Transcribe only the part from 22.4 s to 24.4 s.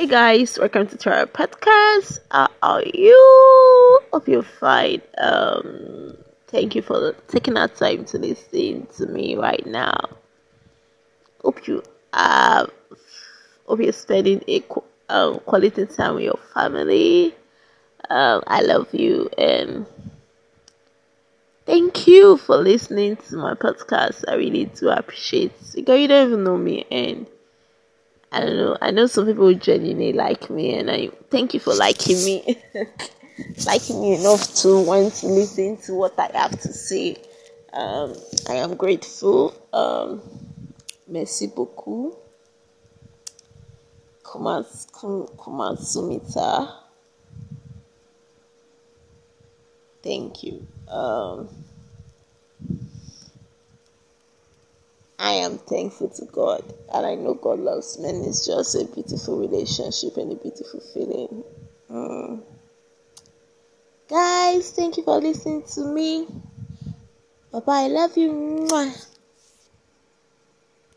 listening to my podcast. I